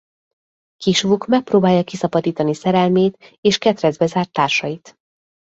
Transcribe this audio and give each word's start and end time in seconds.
Kis 0.77 1.01
Vuk 1.01 1.25
megpróbálja 1.27 1.83
kiszabadítani 1.83 2.53
szerelmét 2.53 3.37
és 3.41 3.57
ketrecbe 3.57 4.05
zárt 4.05 4.31
társait. 4.31 4.95